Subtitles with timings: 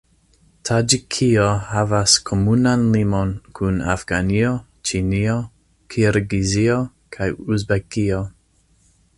[0.67, 4.55] Taĝikio havas komunan limon kun Afganio,
[4.91, 5.37] Ĉinio,
[5.97, 6.79] Kirgizio
[7.17, 8.25] kaj Uzbekio.